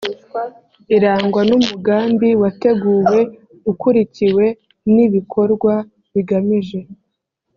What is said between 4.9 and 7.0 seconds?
n ibikorwa bigamije